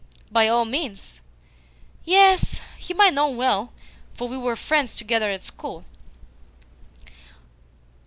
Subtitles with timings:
[0.31, 1.19] "By all means."
[2.05, 3.71] "Yes, him I know well,
[4.15, 5.85] for we were friends together at school."